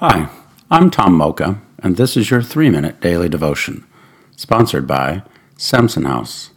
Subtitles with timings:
[0.00, 0.30] Hi,
[0.70, 3.84] I'm Tom Mocha, and this is your three minute daily devotion,
[4.36, 5.22] sponsored by
[5.56, 6.50] Samson House.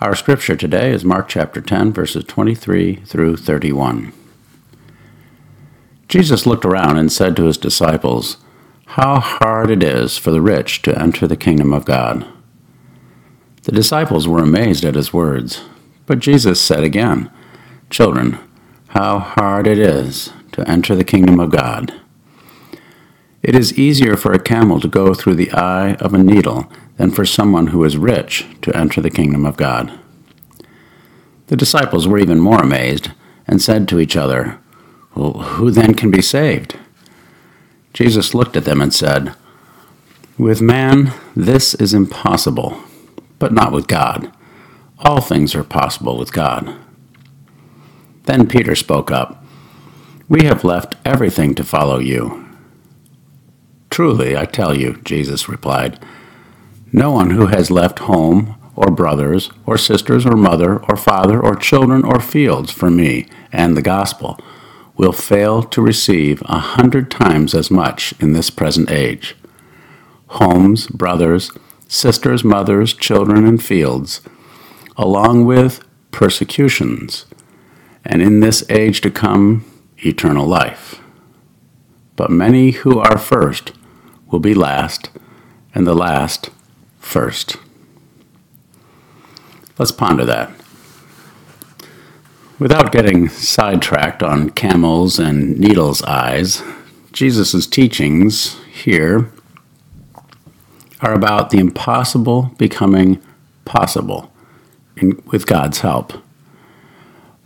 [0.00, 4.12] Our scripture today is Mark chapter 10, verses 23 through 31.
[6.08, 8.38] Jesus looked around and said to his disciples,
[8.86, 12.26] How hard it is for the rich to enter the kingdom of God.
[13.62, 15.62] The disciples were amazed at his words,
[16.06, 17.30] but Jesus said again,
[17.88, 18.36] Children,
[18.88, 21.94] how hard it is to enter the kingdom of God.
[23.48, 27.10] It is easier for a camel to go through the eye of a needle than
[27.10, 29.98] for someone who is rich to enter the kingdom of God.
[31.46, 33.12] The disciples were even more amazed
[33.46, 34.58] and said to each other,
[35.14, 36.76] well, Who then can be saved?
[37.94, 39.34] Jesus looked at them and said,
[40.36, 42.78] With man this is impossible,
[43.38, 44.30] but not with God.
[44.98, 46.76] All things are possible with God.
[48.24, 49.42] Then Peter spoke up,
[50.28, 52.44] We have left everything to follow you.
[53.98, 55.98] Truly, I tell you, Jesus replied,
[56.92, 61.56] no one who has left home, or brothers, or sisters, or mother, or father, or
[61.56, 64.38] children, or fields for me and the gospel
[64.96, 69.34] will fail to receive a hundred times as much in this present age.
[70.28, 71.50] Homes, brothers,
[71.88, 74.20] sisters, mothers, children, and fields,
[74.96, 77.26] along with persecutions,
[78.04, 79.64] and in this age to come,
[80.06, 81.00] eternal life.
[82.14, 83.72] But many who are first
[84.30, 85.10] will be last,
[85.74, 86.50] and the last
[86.98, 87.56] first.
[89.78, 90.52] Let's ponder that.
[92.58, 96.62] Without getting sidetracked on camels and needles' eyes,
[97.12, 99.30] Jesus' teachings here
[101.00, 103.22] are about the impossible becoming
[103.64, 104.32] possible
[104.96, 106.12] in, with God's help.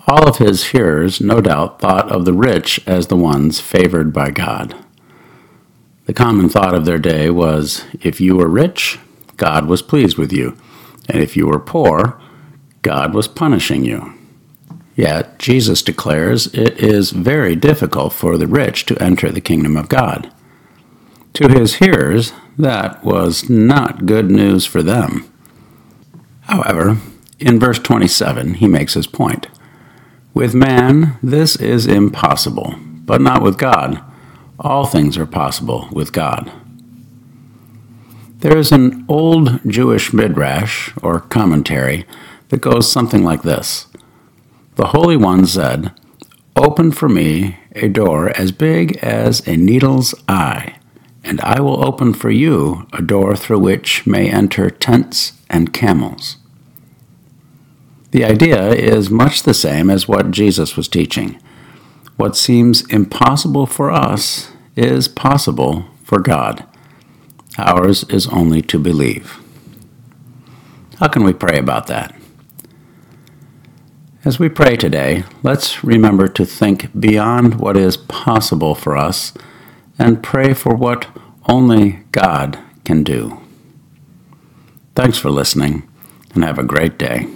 [0.08, 4.30] All of his hearers, no doubt, thought of the rich as the ones favored by
[4.30, 4.74] God.
[6.04, 8.98] The common thought of their day was if you were rich,
[9.36, 10.56] God was pleased with you,
[11.08, 12.20] and if you were poor,
[12.82, 14.12] God was punishing you.
[14.96, 19.88] Yet, Jesus declares it is very difficult for the rich to enter the kingdom of
[19.88, 20.32] God.
[21.34, 25.32] To his hearers, that was not good news for them.
[26.42, 26.98] However,
[27.38, 29.46] in verse 27, he makes his point.
[30.34, 34.02] With man, this is impossible, but not with God
[34.62, 36.50] all things are possible with God.
[38.38, 42.06] There is an old Jewish midrash, or commentary,
[42.48, 43.86] that goes something like this
[44.76, 45.92] The Holy One said,
[46.56, 50.76] Open for me a door as big as a needle's eye,
[51.24, 56.36] and I will open for you a door through which may enter tents and camels.
[58.10, 61.40] The idea is much the same as what Jesus was teaching.
[62.16, 66.64] What seems impossible for us is possible for God.
[67.58, 69.38] Ours is only to believe.
[70.98, 72.14] How can we pray about that?
[74.24, 79.32] As we pray today, let's remember to think beyond what is possible for us
[79.98, 81.08] and pray for what
[81.48, 83.40] only God can do.
[84.94, 85.88] Thanks for listening
[86.34, 87.26] and have a great day.